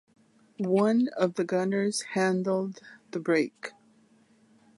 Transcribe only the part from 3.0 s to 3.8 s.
the brake.